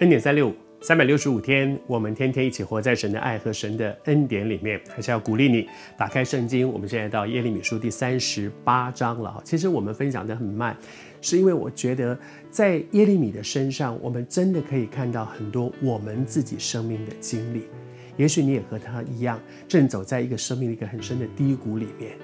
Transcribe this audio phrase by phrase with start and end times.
[0.00, 4.80] 恩典三六五，三百六十五天，我们天天一起活在神的爱和神的恩典里面。
[4.88, 6.68] 还是要鼓励你打开圣经。
[6.68, 9.40] 我们现在到耶利米书第三十八章了。
[9.44, 10.76] 其实我们分享得很慢，
[11.20, 12.18] 是因为我觉得
[12.50, 17.68] 在耶利米的身上，我们真的可以看到很多我们自己生命的经历。
[18.16, 22.18] 也许你也和他一样，正走在一个生命的一个很深的低谷里面，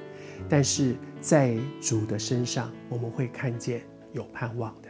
[0.49, 3.81] 但是在主的身上，我们会看见
[4.13, 4.89] 有盼望的，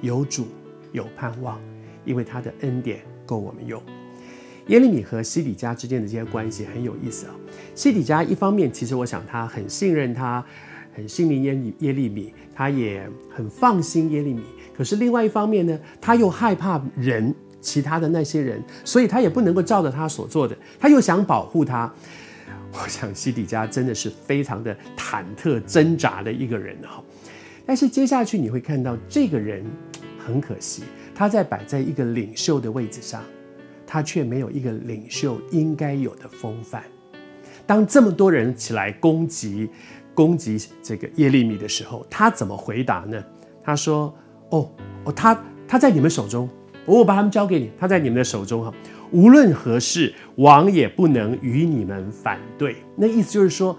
[0.00, 0.46] 有主，
[0.92, 1.60] 有盼望，
[2.04, 3.82] 因为他的恩典够我们用。
[4.68, 7.34] 耶利米和西底家之间的这些关系很有意思啊。
[7.74, 10.44] 西底家一方面，其实我想他很信任他，
[10.94, 14.42] 很信任耶利耶利米，他也很放心耶利米。
[14.76, 17.34] 可是另外一方面呢，他又害怕人。
[17.64, 21.88] 其他的那些人，所以他也不能够照着他所做的，他又想保护他。
[22.74, 27.00] 我想西底家真的是非常的忐忑挣扎的一个人哈。
[27.64, 29.64] 但是接下去你会看到，这个人
[30.18, 30.82] 很可惜，
[31.14, 33.22] 他在摆在一个领袖的位置上，
[33.86, 36.82] 他却没有一个领袖应该有的风范。
[37.66, 39.68] 当这么多人起来攻击
[40.14, 43.22] 攻击这个耶利米的时候，他怎么回答呢？
[43.62, 44.14] 他说
[44.50, 44.70] ：“哦
[45.04, 46.48] 哦，他他在你们手中。”
[46.84, 48.74] 我把他们交给你，他在你们的手中哈。
[49.12, 52.74] 无论何事，王也不能与你们反对。
[52.96, 53.78] 那意思就是说，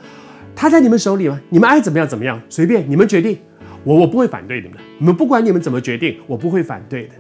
[0.56, 1.38] 他在你们手里吗？
[1.50, 3.38] 你们爱怎么样怎么样，随便你们决定。
[3.84, 7.16] 我我不会反对你们的，你们不管你们怎么决定，我不会反对的。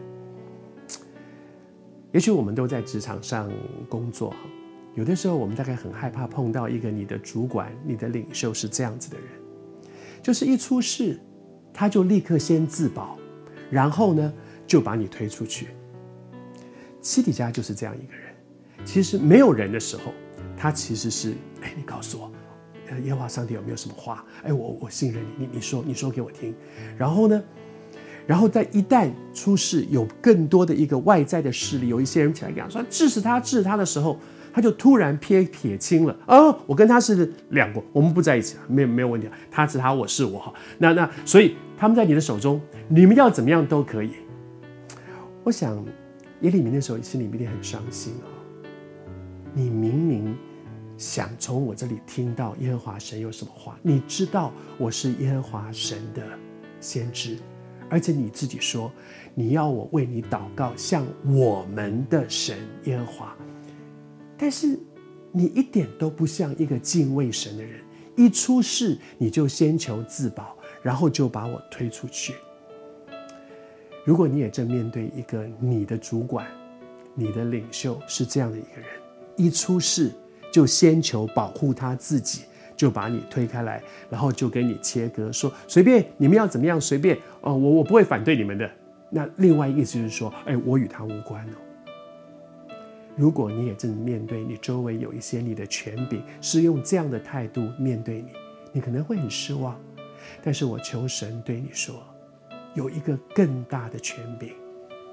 [2.13, 3.51] 也许我们都在职场上
[3.89, 4.35] 工作，
[4.93, 9.27] 有的时候我们大概很害怕碰到一个你的主管、你的领袖是这样子的人，
[10.21, 11.19] 就是一出事，
[11.73, 13.17] 他就立刻先自保，
[13.71, 14.31] 然后呢，
[14.67, 15.69] 就把你推出去。
[17.01, 18.31] 七底家就是这样一个人。
[18.85, 20.13] 其实没有人的时候，
[20.55, 22.31] 他其实是哎，你告诉我，
[22.89, 24.23] 呃，耶和华上帝有没有什么话？
[24.43, 26.53] 哎，我我信任你，你你说你说给我听。
[26.95, 27.43] 然后呢，
[28.25, 34.17] 然后在一旦出事，有更多的一个外在的势力，有一些人起来讲说支持他支持他的时候，
[34.53, 36.15] 他就突然撇撇清了。
[36.27, 39.27] 哦，我跟他是两国，我们不在一起，没有没有问题。
[39.51, 40.53] 他是他，我是我。
[40.77, 44.11] 那那所以他们在你的手中，你们要怎么样都可以。
[45.43, 45.75] 我想，
[46.41, 48.27] 耶利米那时候心里一定很伤心啊！
[49.53, 50.35] 你明明
[50.97, 56.23] 想从我这里听到耶和华神有什么话，你知道我是耶和华神的
[56.79, 57.37] 先知，
[57.93, 58.91] 而且你自己说
[59.35, 63.37] 你要我为你祷告，向我们的神耶和华，
[64.35, 64.79] 但是
[65.31, 67.79] 你一点都不像一个敬畏神的人，
[68.17, 72.33] 一出事你就先求自保，然后就把我推出去。
[74.03, 76.47] 如果你也正面对一个你的主管、
[77.13, 78.87] 你的领袖是这样的一个人，
[79.37, 80.11] 一出事
[80.51, 82.41] 就先求保护他自己，
[82.75, 88.69] 就把你推开来，然后就跟你切割，说随便你们要怎么样，随便哦，我我不会反对你们的。
[89.09, 91.57] 那另外意思就是说，哎，我与他无关哦。
[93.15, 98.29] 如果你也正面对你周围有一些你的权柄是用这样的态度面对你，
[98.71, 99.79] 你可能会很失望。
[100.43, 101.95] 但是我求神对你说。
[102.75, 104.51] 有一个更大的权柄，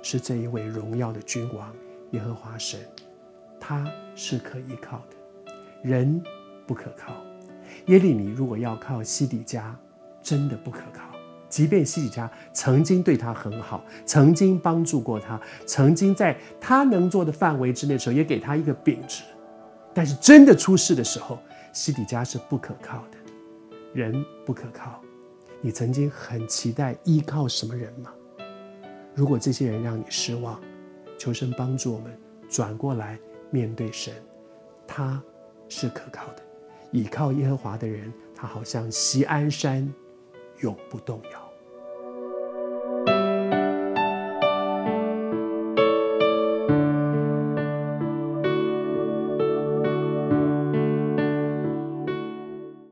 [0.01, 1.71] 是这一位荣耀的君王
[2.13, 2.81] 耶和华神，
[3.61, 6.23] 他是可依靠的，人
[6.67, 7.13] 不可靠。
[7.87, 9.77] 耶利米如果要靠西底家，
[10.23, 11.05] 真的不可靠。
[11.49, 19.25] 即便西底家曾经对他很好，曾经帮助过他，曾经在他能做的范围之内的时候，也给他一个秉职，
[19.93, 21.39] 但是真的出事的时候，
[21.73, 23.19] 西底家是不可靠的，
[23.93, 25.01] 人不可靠。
[25.61, 28.13] 你曾经很期待依靠什么人吗？
[29.15, 30.61] 如果这些人让你失望，
[31.19, 32.17] 求神帮助我们
[32.49, 33.19] 转过来
[33.51, 34.15] 面对神，
[34.87, 35.21] 他
[35.69, 36.43] 是可靠的。
[36.93, 39.93] 倚靠耶和华的人，他好像锡安山，
[40.61, 41.50] 永不动摇。